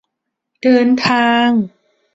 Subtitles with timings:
[0.61, 1.47] เดินทาง